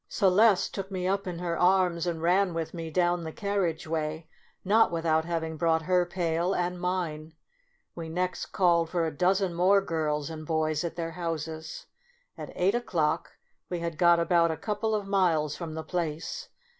[0.09, 4.27] Celeste took me up in her arms and ran with me down the carriage way,
[4.65, 7.35] not with out having brought her pail and mine.
[7.93, 11.85] We next called for a dozen more girls and boys at their houses.
[12.35, 13.33] At eight o'clock
[13.69, 16.49] we had got about a couple of miles from the place.